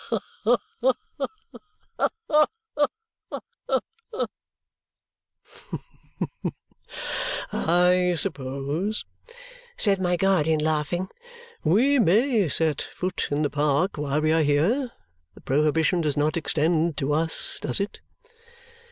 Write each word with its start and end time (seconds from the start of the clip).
Ha 0.09 0.19
ha 0.81 0.93
ha 1.13 2.07
ha!" 2.27 2.47
"I 7.53 8.15
suppose," 8.15 9.05
said 9.77 10.01
my 10.01 10.15
guardian, 10.17 10.59
laughing, 10.59 11.07
"WE 11.63 11.99
may 11.99 12.49
set 12.49 12.81
foot 12.81 13.27
in 13.29 13.43
the 13.43 13.51
park 13.51 13.99
while 13.99 14.21
we 14.21 14.31
are 14.31 14.41
here? 14.41 14.91
The 15.35 15.41
prohibition 15.41 16.01
does 16.01 16.17
not 16.17 16.35
extend 16.35 16.97
to 16.97 17.13
us, 17.13 17.59
does 17.61 17.79
it?" 17.79 17.99